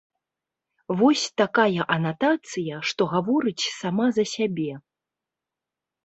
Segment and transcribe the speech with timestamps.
[0.99, 4.71] Вось такая анатацыя, што гаворыць сама за сябе.